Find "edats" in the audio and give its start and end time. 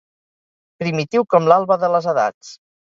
2.17-2.55